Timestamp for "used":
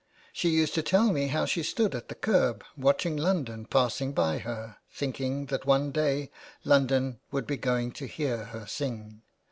0.49-0.73